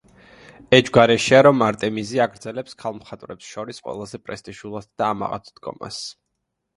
ეჭვგარეშეა, 0.75 1.41
რომ 1.47 1.59
არტემიზია 1.65 2.23
აგრძელებს 2.29 2.73
ქალ 2.83 2.95
მხატვრებს 3.01 3.49
შორის 3.57 3.83
ყველაზე 3.89 4.21
პრესტიჟულად 4.31 4.89
და 5.03 5.11
ამაყად 5.17 5.53
დგომას. 5.61 6.01